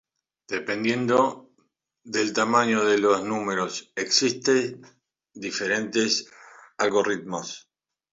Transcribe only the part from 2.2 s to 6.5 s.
tamaño de los números, existen diferentes